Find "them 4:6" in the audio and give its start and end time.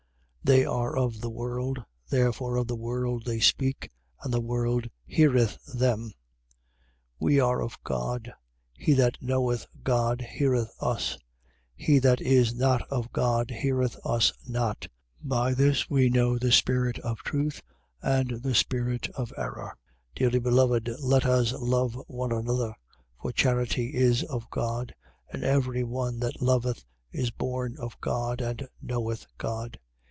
5.65-6.13